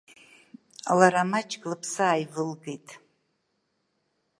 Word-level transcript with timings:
Лара 0.97 1.23
маҷк 1.31 1.61
лԥсы 1.71 2.01
ааивылгеит. 2.09 2.87